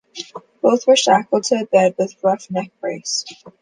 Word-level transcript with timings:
Both 0.63 0.87
were 0.87 0.95
shackled 0.95 1.43
to 1.43 1.59
a 1.61 1.65
bed 1.67 1.93
with 1.95 2.13
a 2.13 2.17
rough 2.27 2.49
neck 2.49 2.71
brace. 2.81 3.23